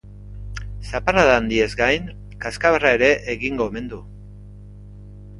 [0.99, 2.07] Zaparrada handiez gain,
[2.45, 4.01] kazkabarra ere egingo omen du.